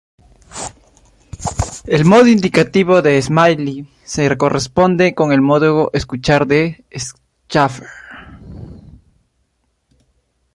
El 1.85 2.05
modo 2.05 2.25
indicativo 2.25 3.03
de 3.03 3.21
Smalley 3.21 3.87
se 4.03 4.35
corresponde 4.35 5.13
con 5.13 5.31
el 5.31 5.41
modo 5.41 5.91
"escuchar" 5.93 6.47
de 6.47 6.83
Schaeffer. 6.97 7.87